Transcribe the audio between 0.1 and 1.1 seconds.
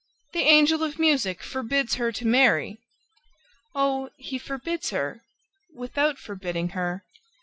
The Angel of